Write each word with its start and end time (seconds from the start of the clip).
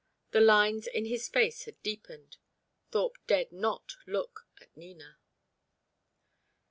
The 0.31 0.41
lines 0.41 0.87
in 0.87 1.05
his 1.05 1.27
face 1.29 1.65
had 1.65 1.79
deepened. 1.83 2.37
Thorpe 2.89 3.19
dared 3.27 3.51
not 3.51 3.97
look 4.07 4.47
at 4.59 4.75
Nina. 4.75 5.19